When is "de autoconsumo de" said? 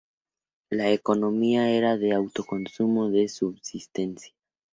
1.95-3.27